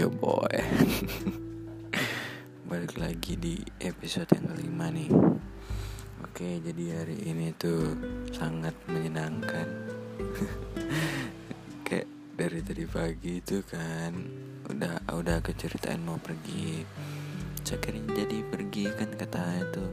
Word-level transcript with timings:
Your 0.00 0.08
boy. 0.08 0.48
Balik 2.72 2.96
lagi 2.96 3.36
di 3.36 3.60
episode 3.84 4.32
yang 4.32 4.48
kelima 4.48 4.88
nih. 4.88 5.12
Oke 6.24 6.56
jadi 6.64 7.04
hari 7.04 7.20
ini 7.28 7.52
tuh 7.52 8.00
sangat 8.32 8.72
menyenangkan. 8.88 9.68
Kayak 11.84 12.08
dari 12.32 12.64
tadi 12.64 12.84
pagi 12.88 13.44
itu 13.44 13.60
kan 13.68 14.16
Udah 14.72 15.04
udah 15.12 15.36
aku 15.44 15.52
ceritain 15.52 16.00
mau 16.00 16.16
pergi. 16.16 16.80
Akhirnya 17.68 18.24
jadi 18.24 18.40
pergi 18.48 18.88
kan 18.96 19.12
katanya 19.20 19.68
tuh. 19.68 19.90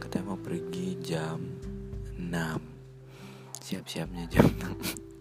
Katanya 0.00 0.24
mau 0.32 0.40
pergi 0.40 0.96
jam 1.04 1.44
6 2.16 2.32
Siap-siapnya 3.60 4.24
jam 4.32 4.48
6 4.48 5.04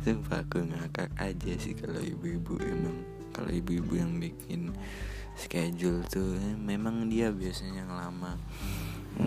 Sumpah 0.00 0.44
aku 0.44 0.64
ngakak 0.64 1.10
aja 1.20 1.52
sih 1.60 1.76
kalau 1.76 2.00
ibu-ibu 2.00 2.56
emang 2.60 2.96
Kalau 3.30 3.50
ibu-ibu 3.52 3.96
yang 3.96 4.16
bikin 4.20 4.72
schedule 5.36 6.04
tuh 6.08 6.36
Memang 6.56 7.08
dia 7.08 7.32
biasanya 7.32 7.84
yang 7.84 7.92
lama. 7.92 8.36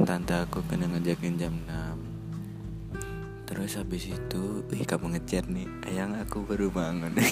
Tante 0.08 0.34
aku 0.34 0.64
kena 0.66 0.88
ngejakin 0.90 1.36
jam 1.38 1.54
6 1.66 3.50
Terus 3.50 3.78
habis 3.78 4.10
itu 4.10 4.44
Ih 4.74 4.88
kamu 4.88 5.18
ngechat 5.18 5.46
nih 5.50 5.68
Ayang 5.86 6.18
aku 6.18 6.42
baru 6.46 6.74
bangun. 6.74 7.14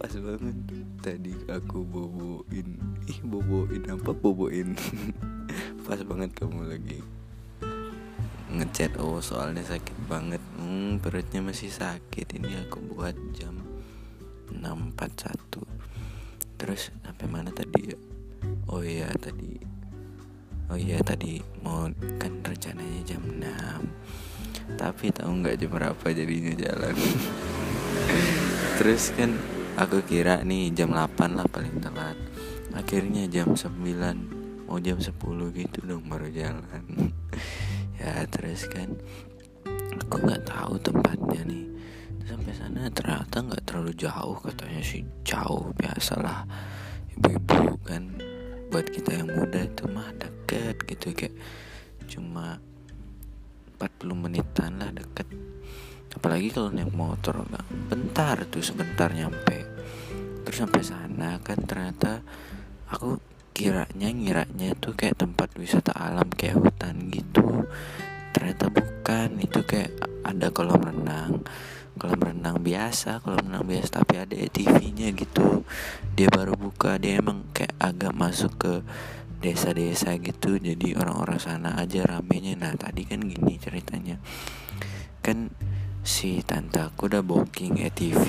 Pas 0.00 0.12
banget 0.16 0.56
Tadi 1.00 1.32
aku 1.48 1.84
boboin 1.84 2.68
Ih 3.08 3.20
boboin 3.24 3.82
apa 3.88 4.10
boboin? 4.12 4.76
Pas 5.86 6.00
banget 6.04 6.30
kamu 6.36 6.68
lagi 6.68 7.19
ngechat 8.56 8.98
oh 8.98 9.22
soalnya 9.22 9.62
sakit 9.62 9.96
banget. 10.10 10.42
Hmm, 10.58 10.98
perutnya 10.98 11.40
masih 11.44 11.70
sakit. 11.70 12.38
Ini 12.38 12.66
aku 12.66 12.82
buat 12.94 13.14
jam 13.36 13.58
6.41 14.50 15.62
terus 16.60 16.92
sampai 17.00 17.26
mana 17.30 17.48
tadi 17.48 17.94
ya? 17.94 17.98
Oh 18.68 18.84
iya 18.84 19.08
tadi. 19.16 19.56
Oh 20.70 20.78
iya 20.78 21.00
tadi 21.02 21.40
mau 21.64 21.88
kan 22.20 22.32
rencananya 22.46 23.00
jam 23.02 23.22
6 23.26 24.78
tapi 24.78 25.10
tahu 25.10 25.42
nggak 25.42 25.56
jam 25.58 25.70
berapa 25.72 26.06
jadinya 26.14 26.54
jalan? 26.54 26.94
Terus 28.78 29.10
kan 29.18 29.34
aku 29.74 30.04
kira 30.06 30.46
nih 30.46 30.70
jam 30.70 30.94
8 30.94 31.34
lah 31.34 31.46
paling 31.50 31.82
telat. 31.82 32.14
Akhirnya 32.70 33.26
jam 33.26 33.58
9 33.58 34.70
mau 34.70 34.78
jam 34.78 35.02
10 35.02 35.10
gitu 35.58 35.78
dong 35.82 36.06
baru 36.06 36.30
jalan 36.30 37.10
terus 38.28 38.68
kan 38.68 38.92
aku 39.96 40.16
nggak 40.20 40.44
tahu 40.44 40.74
tempatnya 40.82 41.42
nih. 41.46 41.64
Sampai 42.26 42.52
sana 42.54 42.86
ternyata 42.92 43.42
nggak 43.42 43.64
terlalu 43.66 43.92
jauh 43.96 44.38
katanya 44.38 44.82
sih 44.84 45.02
jauh 45.26 45.72
biasalah 45.74 46.46
ibu-ibu 47.16 47.78
kan. 47.86 48.04
Buat 48.70 48.86
kita 48.90 49.18
yang 49.18 49.30
muda 49.34 49.66
itu 49.66 49.84
mah 49.90 50.14
deket 50.14 50.78
gitu 50.86 51.10
kayak 51.10 51.34
cuma 52.06 52.62
40 53.80 54.14
menitan 54.14 54.78
lah 54.78 54.92
deket. 54.92 55.26
Apalagi 56.10 56.50
kalau 56.50 56.74
naik 56.74 56.90
motor 56.90 57.46
kan 57.46 57.66
bentar 57.88 58.36
tuh 58.50 58.62
sebentar 58.62 59.10
nyampe. 59.14 59.62
Terus 60.46 60.58
sampai 60.58 60.82
sana 60.82 61.38
kan 61.42 61.58
ternyata 61.62 62.22
aku 62.90 63.18
kiranya 63.60 64.08
ngiranya 64.08 64.72
itu 64.72 64.96
kayak 64.96 65.20
tempat 65.20 65.52
wisata 65.60 65.92
alam 65.92 66.32
kayak 66.32 66.56
hutan 66.56 67.12
gitu. 67.12 67.68
Ternyata 68.32 68.72
bukan 68.72 69.36
itu 69.36 69.60
kayak 69.68 70.00
ada 70.24 70.48
kolam 70.48 70.80
renang. 70.80 71.44
Kolam 72.00 72.20
renang 72.24 72.56
biasa 72.64 73.20
kolam 73.20 73.44
renang 73.44 73.68
biasa 73.68 74.00
tapi 74.00 74.16
ada 74.16 74.32
TV-nya 74.32 75.12
gitu. 75.12 75.68
Dia 76.16 76.32
baru 76.32 76.56
buka 76.56 76.96
dia 76.96 77.20
emang 77.20 77.52
kayak 77.52 77.76
agak 77.76 78.16
masuk 78.16 78.56
ke 78.56 78.72
desa-desa 79.44 80.16
gitu. 80.16 80.56
Jadi 80.56 80.96
orang-orang 80.96 81.36
sana 81.36 81.76
aja 81.76 82.00
ramenya. 82.08 82.56
Nah 82.56 82.72
tadi 82.80 83.04
kan 83.04 83.20
gini 83.20 83.60
ceritanya. 83.60 84.16
Kan 85.20 85.52
si 86.00 86.40
tante 86.40 86.80
aku 86.80 87.12
udah 87.12 87.20
booking 87.20 87.76
ETV 87.76 88.24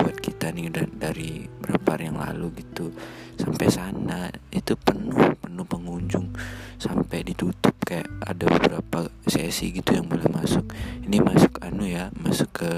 buat 0.00 0.16
kita 0.16 0.50
nih 0.56 0.72
udah 0.72 0.84
dari 0.96 1.44
berapa 1.60 1.88
hari 1.94 2.08
yang 2.08 2.18
lalu 2.18 2.64
gitu 2.64 2.88
sampai 3.36 3.68
sana 3.68 4.32
itu 4.52 4.72
penuh 4.80 5.36
penuh 5.40 5.64
pengunjung 5.68 6.32
sampai 6.80 7.24
ditutup 7.24 7.76
kayak 7.84 8.08
ada 8.24 8.48
beberapa 8.48 9.12
sesi 9.26 9.74
gitu 9.74 9.96
yang 9.96 10.06
boleh 10.06 10.24
masuk. 10.32 10.72
Ini 11.04 11.20
masuk 11.20 11.60
anu 11.60 11.84
ya 11.84 12.08
masuk 12.16 12.48
ke 12.54 12.70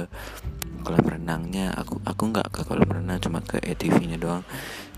kolam 0.83 1.07
renangnya. 1.07 1.71
Aku 1.79 2.03
aku 2.03 2.23
nggak 2.33 2.49
ke 2.51 2.61
kolam 2.67 2.89
renang 2.91 3.23
cuma 3.23 3.39
ke 3.45 3.63
ETV-nya 3.63 4.19
doang. 4.19 4.43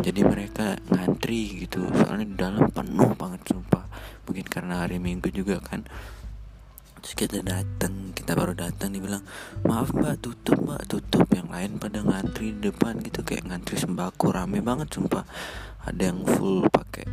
Jadi 0.01 0.21
mereka 0.25 0.81
ngantri 0.89 1.67
gitu 1.67 1.85
soalnya 1.93 2.27
di 2.31 2.37
dalam 2.37 2.71
penuh 2.73 3.13
banget 3.19 3.45
sumpah. 3.53 3.85
Mungkin 4.25 4.47
karena 4.49 4.87
hari 4.87 4.97
minggu 5.03 5.29
juga 5.29 5.61
kan 5.61 5.85
terus 7.05 7.21
kita 7.21 7.45
datang 7.45 8.17
kita 8.17 8.33
baru 8.33 8.57
datang 8.57 8.97
dibilang 8.97 9.21
maaf 9.69 9.93
mbak 9.93 10.25
tutup 10.25 10.57
mbak 10.57 10.89
tutup. 10.89 11.29
Yang 11.29 11.53
lain 11.53 11.71
pada 11.77 12.01
ngantri 12.01 12.57
di 12.57 12.73
depan 12.73 12.97
gitu 13.05 13.21
kayak 13.21 13.45
ngantri 13.45 13.77
sembako 13.77 14.33
rame 14.33 14.65
banget 14.65 14.89
sumpah. 14.89 15.29
Ada 15.85 16.09
yang 16.09 16.25
full 16.25 16.65
pakai 16.73 17.05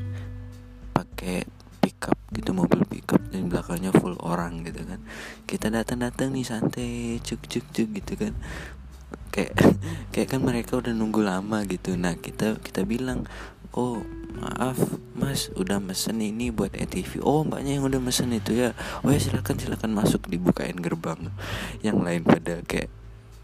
pakai 0.96 1.44
pickup 1.84 2.16
gitu 2.32 2.56
mobil 2.56 2.88
pickup 2.88 3.20
dan 3.36 3.52
belakangnya 3.52 3.92
full 3.92 4.16
orang 4.24 4.64
gitu 4.64 4.80
kan. 4.88 5.04
Kita 5.44 5.68
datang 5.68 6.08
datang 6.08 6.32
nih 6.32 6.48
santai 6.48 7.20
cuk 7.20 7.52
cuk 7.52 7.66
cuk 7.76 7.90
gitu 7.92 8.14
kan. 8.16 8.34
Kayak 9.36 9.60
kayak 10.16 10.32
kan 10.32 10.40
mereka 10.40 10.80
udah 10.80 10.96
nunggu 10.96 11.20
lama 11.20 11.68
gitu. 11.68 12.00
Nah 12.00 12.16
kita 12.16 12.64
kita 12.64 12.88
bilang 12.88 13.28
oh 13.76 14.04
maaf 14.42 14.80
mas 15.14 15.54
udah 15.54 15.78
mesen 15.78 16.18
ini 16.18 16.50
buat 16.50 16.74
ETV 16.74 17.22
oh 17.22 17.46
mbaknya 17.46 17.78
yang 17.78 17.86
udah 17.86 18.02
mesen 18.02 18.34
itu 18.34 18.58
ya. 18.58 18.76
Oh 19.06 19.12
ya 19.14 19.20
silakan 19.22 19.60
silakan 19.60 19.92
masuk 19.94 20.28
dibukain 20.28 20.76
gerbang 20.80 21.30
yang 21.86 22.02
lain 22.02 22.26
pada 22.26 22.64
kayak 22.66 22.90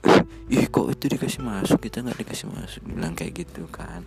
ih 0.54 0.66
kok 0.68 0.88
itu 0.90 1.06
dikasih 1.12 1.44
masuk? 1.44 1.80
Kita 1.84 2.02
nggak 2.02 2.24
dikasih 2.24 2.48
masuk. 2.50 2.82
Bilang 2.88 3.14
kayak 3.14 3.46
gitu 3.46 3.68
kan. 3.70 4.04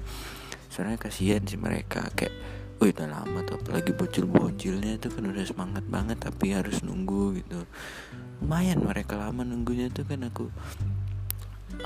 Soalnya 0.73 0.97
kasihan 0.97 1.43
sih 1.45 1.61
mereka 1.61 2.09
kayak 2.15 2.33
oh 2.81 2.89
udah 2.89 3.09
lama 3.13 3.45
tuh 3.45 3.61
apalagi 3.61 3.93
bocil-bocilnya 3.93 4.97
itu 4.97 5.13
kan 5.13 5.29
udah 5.29 5.45
semangat 5.45 5.85
banget 5.85 6.17
tapi 6.17 6.57
harus 6.57 6.81
nunggu 6.81 7.45
gitu. 7.45 7.69
Lumayan 8.41 8.81
mereka 8.81 9.21
lama 9.21 9.45
nunggunya 9.45 9.93
tuh 9.93 10.09
kan 10.09 10.25
aku 10.25 10.49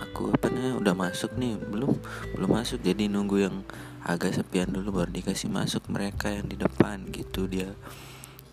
aku 0.00 0.34
apa 0.34 0.50
nih 0.50 0.74
udah 0.78 0.94
masuk 0.96 1.34
nih 1.38 1.58
belum 1.58 1.94
belum 2.36 2.50
masuk. 2.50 2.82
Jadi 2.82 3.06
nunggu 3.06 3.46
yang 3.46 3.56
agak 4.04 4.36
sepian 4.36 4.70
dulu 4.70 5.02
baru 5.02 5.10
dikasih 5.10 5.48
masuk 5.48 5.86
mereka 5.90 6.30
yang 6.30 6.46
di 6.46 6.56
depan 6.58 7.06
gitu 7.10 7.46
dia. 7.46 7.72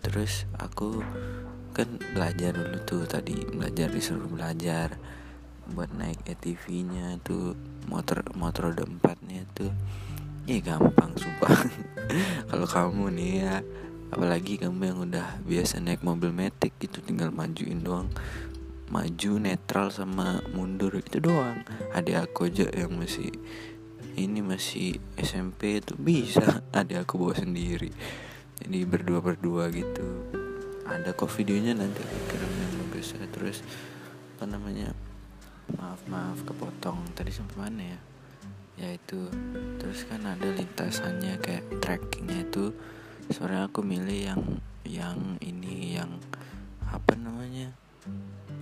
Terus 0.02 0.46
aku 0.58 1.02
kan 1.72 1.88
belajar 2.12 2.52
dulu 2.52 2.78
tuh 2.84 3.02
tadi 3.08 3.38
belajar 3.48 3.88
disuruh 3.88 4.28
belajar 4.28 4.96
buat 5.72 5.94
naik 5.94 6.26
ATV 6.26 6.64
nya 6.90 7.16
tuh 7.22 7.54
motor 7.86 8.26
motor 8.34 8.72
roda 8.72 8.84
empatnya 8.84 9.46
tuh. 9.54 9.70
Ya 10.46 10.58
gampang 10.58 11.14
sumpah. 11.14 11.54
Kalau 12.50 12.66
kamu 12.66 13.04
nih 13.14 13.32
ya 13.46 13.54
apalagi 14.12 14.60
kamu 14.60 14.80
yang 14.84 14.98
udah 15.08 15.40
biasa 15.48 15.80
naik 15.80 16.04
mobil 16.04 16.36
metik 16.36 16.76
gitu 16.76 17.00
tinggal 17.00 17.32
majuin 17.32 17.80
doang 17.80 18.12
maju 18.92 19.40
netral 19.40 19.88
sama 19.88 20.44
mundur 20.52 20.92
itu 21.00 21.16
doang. 21.16 21.64
Ada 21.96 22.28
aku 22.28 22.52
aja 22.52 22.68
yang 22.76 23.00
masih 23.00 23.32
ini 24.20 24.44
masih 24.44 25.00
SMP 25.16 25.80
itu 25.80 25.96
bisa. 25.96 26.60
Ada 26.76 27.08
aku 27.08 27.16
bawa 27.16 27.40
sendiri. 27.40 27.88
Jadi 28.60 28.78
berdua 28.84 29.24
berdua 29.24 29.72
gitu. 29.72 30.04
Ada 30.84 31.16
kok 31.16 31.32
videonya 31.32 31.72
nanti 31.72 32.04
kirim 32.28 32.52
yang 32.52 32.72
bagus 32.84 33.16
terus 33.32 33.64
apa 34.36 34.44
namanya 34.44 34.92
maaf 35.80 36.04
maaf 36.04 36.44
kepotong. 36.44 37.00
Tadi 37.16 37.32
sampai 37.32 37.56
mana 37.56 37.82
ya? 37.96 38.00
Ya 38.76 38.88
itu. 38.92 39.32
Terus 39.80 40.04
kan 40.04 40.20
ada 40.28 40.52
lintasannya 40.52 41.40
kayak 41.40 41.80
trackingnya 41.80 42.44
itu. 42.44 42.76
Sore 43.32 43.56
aku 43.56 43.80
milih 43.80 44.20
yang 44.20 44.42
yang 44.84 45.40
ini 45.40 45.96
yang 45.96 46.20
apa 46.84 47.16
namanya 47.16 47.72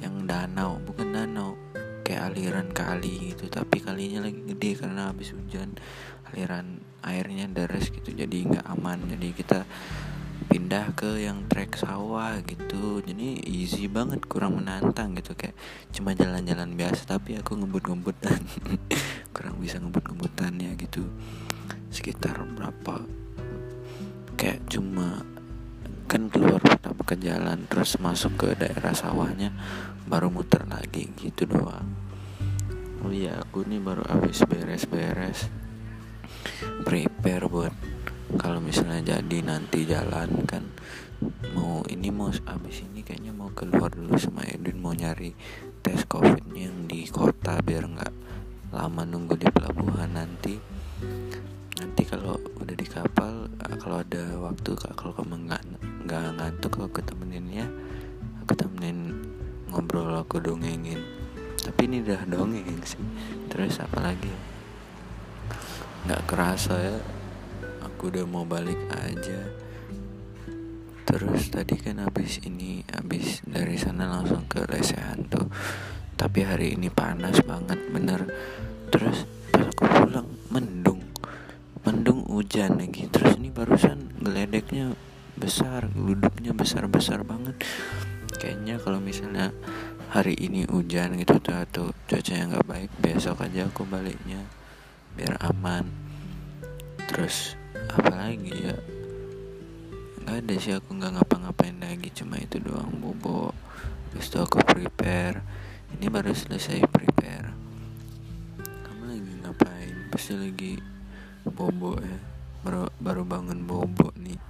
yang 0.01 0.25
danau 0.25 0.81
bukan 0.83 1.13
danau. 1.13 1.57
Kayak 2.01 2.35
aliran 2.35 2.69
kali 2.75 3.31
gitu 3.31 3.47
tapi 3.47 3.79
kalinya 3.79 4.27
lagi 4.27 4.43
gede 4.43 4.71
karena 4.81 5.13
habis 5.13 5.31
hujan. 5.31 5.79
Aliran 6.33 6.83
airnya 7.07 7.47
deras 7.47 7.89
gitu 7.93 8.11
jadi 8.11 8.49
nggak 8.51 8.67
aman. 8.67 8.99
Jadi 9.07 9.29
kita 9.37 9.63
pindah 10.51 10.91
ke 10.99 11.23
yang 11.23 11.47
trek 11.47 11.79
sawah 11.79 12.41
gitu. 12.43 12.99
Jadi 13.05 13.45
easy 13.47 13.87
banget 13.87 14.27
kurang 14.27 14.59
menantang 14.59 15.15
gitu. 15.15 15.39
Kayak 15.39 15.55
cuma 15.95 16.17
jalan-jalan 16.17 16.75
biasa 16.75 17.07
tapi 17.07 17.39
aku 17.39 17.55
ngebut-ngebutan. 17.61 18.41
Kurang 19.37 19.63
bisa 19.63 19.79
ngebut-ngebutannya 19.79 20.75
gitu. 20.75 21.07
Sekitar 21.95 22.43
berapa? 22.59 23.07
Kayak 24.35 24.67
cuma 24.67 25.23
kan 26.11 26.27
keluar 26.27 26.59
pertama 26.59 27.07
ke 27.07 27.15
jalan 27.23 27.71
terus 27.71 27.95
masuk 28.03 28.35
ke 28.35 28.59
daerah 28.59 28.91
sawahnya 28.91 29.55
baru 30.11 30.27
muter 30.27 30.67
lagi 30.67 31.07
gitu 31.15 31.47
doang. 31.47 31.87
Oh 33.07 33.15
iya 33.15 33.39
aku 33.39 33.63
nih 33.63 33.79
baru 33.79 34.03
habis 34.11 34.43
beres-beres 34.43 35.47
prepare 36.83 37.47
buat 37.47 37.71
kalau 38.35 38.59
misalnya 38.59 39.15
jadi 39.23 39.39
nanti 39.47 39.87
jalan 39.87 40.43
kan. 40.51 40.67
Mau 41.55 41.87
ini 41.87 42.11
mau 42.11 42.27
abis 42.27 42.83
ini 42.91 43.07
kayaknya 43.07 43.31
mau 43.31 43.55
keluar 43.55 43.95
dulu 43.95 44.19
sama 44.19 44.43
Edwin 44.51 44.83
mau 44.83 44.91
nyari 44.91 45.31
tes 45.79 46.03
covidnya 46.11 46.67
yang 46.67 46.91
di 46.91 47.07
kota 47.07 47.63
biar 47.63 47.87
nggak 47.87 48.15
lama 48.75 49.07
nunggu 49.07 49.39
di 49.39 49.47
pelabuhan 49.47 50.11
nanti. 50.11 50.59
Nanti 51.79 52.03
kalau 52.03 52.35
udah 52.59 52.75
di 52.75 52.87
kapal 52.89 53.47
kalau 53.79 54.03
ada 54.03 54.43
waktu 54.43 54.75
kalau 54.75 55.15
kamu 55.15 55.47
nggak 55.47 55.70
ngantuk 56.51 56.83
aku 56.83 56.99
temenin 57.07 57.47
ya. 57.47 57.67
Aku 58.43 58.59
temenin 58.59 59.15
ngobrol 59.71 60.19
aku 60.19 60.43
dongengin. 60.43 60.99
Tapi 61.63 61.87
ini 61.87 62.03
udah 62.03 62.27
dongeng 62.27 62.83
sih. 62.83 62.99
Terus 63.47 63.79
apa 63.79 64.03
lagi? 64.03 64.35
Nggak 66.11 66.27
kerasa 66.27 66.75
ya 66.75 66.99
aku 67.87 68.11
udah 68.11 68.27
mau 68.27 68.43
balik 68.43 68.83
aja. 68.99 69.47
Terus 71.07 71.55
tadi 71.55 71.79
kan 71.79 72.03
habis 72.03 72.43
ini 72.43 72.83
habis 72.91 73.47
dari 73.47 73.79
sana 73.79 74.11
langsung 74.11 74.51
ke 74.51 74.67
lesehan 74.67 75.31
tuh 75.31 75.47
tapi 76.19 76.43
hari 76.43 76.75
ini 76.75 76.91
panas 76.91 77.39
banget 77.47 77.79
bener. 77.95 78.27
Terus 78.91 79.23
pas 79.55 79.71
aku 79.71 79.87
pulang 79.87 80.27
mendung. 80.51 80.99
Mendung 81.87 82.27
hujan 82.27 82.75
lagi. 82.75 83.07
Terus 83.07 83.39
ini 83.39 83.55
barusan 83.55 84.19
geledeknya 84.19 84.99
besar 85.41 85.89
duduknya 85.89 86.53
besar 86.53 86.85
besar 86.85 87.25
banget. 87.25 87.57
Kayaknya 88.37 88.77
kalau 88.77 89.01
misalnya 89.01 89.57
hari 90.13 90.37
ini 90.37 90.69
hujan 90.69 91.17
gitu 91.17 91.41
tuh 91.41 91.57
atau 91.57 91.85
cuaca 92.05 92.33
yang 92.37 92.53
nggak 92.53 92.69
baik 92.69 92.91
besok 93.01 93.41
aja 93.41 93.65
aku 93.65 93.89
baliknya 93.89 94.45
biar 95.17 95.41
aman. 95.41 95.89
Terus 97.09 97.57
apalagi 97.89 98.53
ya? 98.53 98.77
Nggak 100.21 100.37
ada 100.45 100.55
sih 100.61 100.77
aku 100.77 100.93
nggak 100.93 101.17
ngapa-ngapain 101.17 101.81
lagi 101.81 102.13
cuma 102.13 102.37
itu 102.37 102.61
doang 102.61 103.01
bobo 103.01 103.57
terus 104.13 104.29
tuh 104.29 104.45
aku 104.45 104.61
prepare. 104.61 105.41
Ini 105.97 106.07
baru 106.13 106.37
selesai 106.37 106.85
prepare. 106.87 107.49
Kamu 108.61 109.03
lagi 109.09 109.33
ngapain? 109.41 109.97
Pasti 110.13 110.37
lagi 110.37 110.77
bobo 111.49 111.97
ya. 111.97 112.19
Baru 112.61 112.93
baru 113.01 113.25
bangun 113.25 113.65
bobo 113.65 114.13
nih 114.21 114.50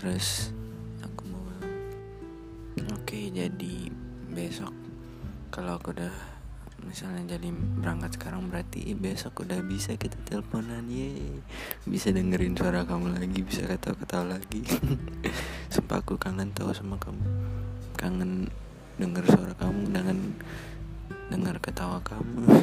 terus 0.00 0.48
aku 1.04 1.28
mau 1.28 1.44
oke 2.96 3.18
jadi 3.36 3.92
besok 4.32 4.72
kalau 5.52 5.76
aku 5.76 5.92
udah 5.92 6.08
misalnya 6.88 7.36
jadi 7.36 7.52
berangkat 7.52 8.16
sekarang 8.16 8.48
berarti 8.48 8.96
besok 8.96 9.44
udah 9.44 9.60
bisa 9.60 10.00
kita 10.00 10.16
teleponan 10.24 10.88
ye 10.88 11.44
bisa 11.84 12.16
dengerin 12.16 12.56
suara 12.56 12.88
kamu 12.88 13.12
lagi 13.12 13.44
bisa 13.44 13.68
ketawa-ketawa 13.68 14.40
lagi. 14.40 14.64
Sumpah 15.74 16.00
aku 16.00 16.16
kangen 16.16 16.56
tahu 16.56 16.72
sama 16.72 16.96
kamu. 16.96 17.20
Kangen 18.00 18.48
denger 18.96 19.28
suara 19.28 19.52
kamu 19.52 19.92
dengan 19.92 20.16
dengar 21.28 21.60
ketawa 21.60 22.00
kamu. 22.00 22.48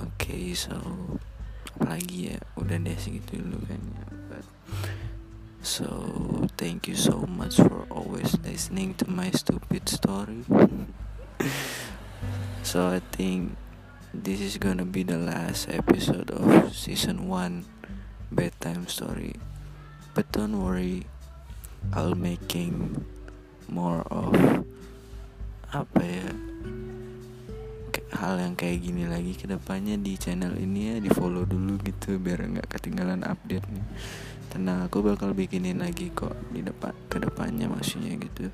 Okay 0.00 0.52
so 0.56 0.76
apalagi 1.76 2.32
ya 2.32 2.38
udah 2.60 2.76
deh 2.76 2.96
segitu 2.96 3.40
dulu 3.40 3.60
kan 3.64 3.80
ya 3.80 4.04
but 4.04 4.19
so 5.62 6.48
thank 6.56 6.88
you 6.88 6.94
so 6.94 7.24
much 7.28 7.56
for 7.56 7.86
always 7.90 8.36
listening 8.44 8.94
to 8.94 9.10
my 9.10 9.30
stupid 9.30 9.88
story. 9.88 10.44
So 12.62 12.86
I 12.86 13.00
think 13.16 13.56
this 14.14 14.38
is 14.38 14.54
gonna 14.56 14.84
be 14.84 15.02
the 15.02 15.18
last 15.18 15.66
episode 15.72 16.30
of 16.30 16.70
season 16.70 17.26
1 17.26 17.64
bedtime 18.30 18.86
story. 18.86 19.34
But 20.14 20.30
don't 20.30 20.62
worry 20.62 21.08
I'll 21.90 22.14
making 22.14 23.02
more 23.66 24.06
of 24.12 24.36
apa 25.72 26.02
ya 26.04 26.49
hal 28.10 28.42
yang 28.42 28.58
kayak 28.58 28.82
gini 28.82 29.06
lagi 29.06 29.38
ke 29.38 29.46
depannya 29.46 29.94
di 29.94 30.18
channel 30.18 30.58
ini 30.58 30.94
ya 30.94 30.96
di 30.98 31.10
follow 31.10 31.46
dulu 31.46 31.78
gitu 31.86 32.18
biar 32.18 32.42
nggak 32.42 32.68
ketinggalan 32.70 33.22
update 33.22 33.66
nih. 33.70 33.86
Tenang 34.50 34.90
aku 34.90 35.06
bakal 35.06 35.30
bikinin 35.30 35.78
lagi 35.78 36.10
kok 36.10 36.34
di 36.50 36.66
depan 36.66 36.90
ke 37.06 37.22
depannya 37.22 37.70
maksudnya 37.70 38.18
gitu. 38.18 38.50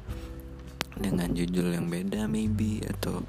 Dengan 0.97 1.33
judul 1.33 1.73
yang 1.73 1.89
beda 1.89 2.29
maybe 2.29 2.85
atau 2.85 3.25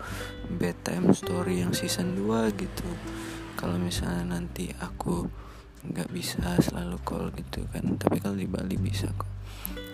bedtime 0.51 1.15
story 1.15 1.63
yang 1.63 1.71
season 1.71 2.15
2 2.19 2.51
gitu. 2.59 2.87
Kalau 3.55 3.79
misalnya 3.79 4.39
nanti 4.39 4.71
aku 4.83 5.27
nggak 5.87 6.11
bisa 6.11 6.59
selalu 6.59 6.99
call 7.07 7.31
gitu 7.31 7.63
kan 7.71 7.95
tapi 7.95 8.19
kalau 8.19 8.35
di 8.35 8.47
Bali 8.47 8.75
bisa 8.75 9.07
kok. 9.15 9.31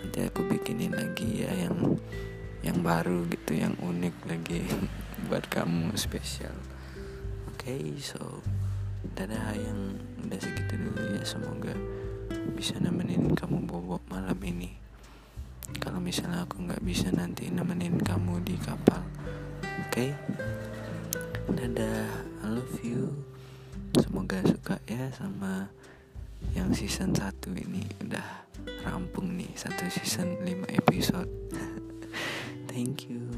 Nanti 0.02 0.18
aku 0.26 0.42
bikinin 0.50 0.98
lagi 0.98 1.46
ya 1.46 1.54
yang 1.54 1.94
yang 2.64 2.80
baru 2.80 3.28
gitu 3.28 3.60
yang 3.60 3.76
unik 3.76 4.14
lagi 4.24 4.64
buat 5.28 5.46
kamu 5.48 5.94
spesial. 5.94 6.54
Oke 7.50 7.72
okay, 7.72 7.84
so 8.00 8.42
dadah 9.14 9.54
yang 9.56 9.98
udah 10.26 10.38
segitu 10.40 10.74
dulu 10.78 11.02
ya. 11.14 11.22
Semoga 11.22 11.74
bisa 12.54 12.76
nemenin 12.80 13.32
kamu 13.32 13.64
bobok 13.64 14.02
malam 14.10 14.36
ini. 14.44 14.74
Kalau 15.80 15.98
misalnya 15.98 16.44
aku 16.44 16.60
nggak 16.60 16.84
bisa 16.84 17.08
nanti 17.10 17.48
nemenin 17.48 17.96
kamu 17.96 18.44
di 18.44 18.56
kapal. 18.60 19.00
Oke? 19.88 20.10
Okay? 20.10 20.10
dadah 21.54 22.08
I 22.44 22.46
love 22.52 22.76
you. 22.84 23.24
Semoga 23.96 24.42
suka 24.44 24.76
ya 24.84 25.08
sama 25.14 25.70
yang 26.52 26.74
season 26.76 27.16
1 27.16 27.32
ini. 27.56 27.86
Udah 28.04 28.44
rampung 28.84 29.32
nih 29.38 29.52
satu 29.56 29.88
season 29.88 30.36
5 30.44 30.68
episode. 30.76 31.30
Thank 32.70 33.08
you. 33.08 33.32